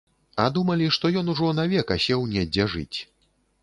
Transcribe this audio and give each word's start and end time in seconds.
А 0.43 0.47
думалі, 0.55 0.87
што 0.97 1.13
ён 1.23 1.31
ужо 1.35 1.53
навек 1.61 1.95
асеў 1.99 2.29
недзе 2.35 2.71
жыць. 2.77 2.97